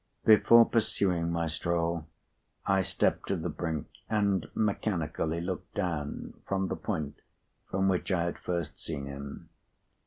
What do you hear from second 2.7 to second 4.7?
stepped to the brink, and